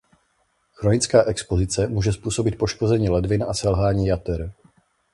Chronická 0.73 1.23
expozice 1.23 1.87
může 1.87 2.13
způsobit 2.13 2.57
poškození 2.57 3.09
ledvin 3.09 3.43
a 3.43 3.53
selhání 3.53 4.05
jater. 4.07 4.51